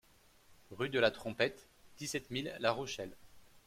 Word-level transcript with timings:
Rue 0.71 0.89
DE 0.89 0.97
LA 0.97 1.11
TROMPETTE, 1.11 1.67
dix-sept 1.99 2.31
mille 2.31 2.57
La 2.59 2.71
Rochelle 2.71 3.15